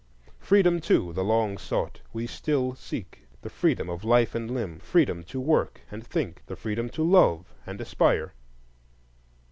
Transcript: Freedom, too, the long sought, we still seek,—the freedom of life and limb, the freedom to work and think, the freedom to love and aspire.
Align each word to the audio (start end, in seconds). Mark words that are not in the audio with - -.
Freedom, 0.39 0.79
too, 0.81 1.13
the 1.13 1.23
long 1.23 1.59
sought, 1.59 2.01
we 2.11 2.25
still 2.25 2.73
seek,—the 2.73 3.49
freedom 3.51 3.87
of 3.87 4.03
life 4.03 4.33
and 4.33 4.49
limb, 4.49 4.79
the 4.79 4.83
freedom 4.83 5.21
to 5.25 5.39
work 5.39 5.81
and 5.91 6.03
think, 6.03 6.41
the 6.47 6.55
freedom 6.55 6.89
to 6.89 7.03
love 7.03 7.53
and 7.67 7.79
aspire. 7.79 8.33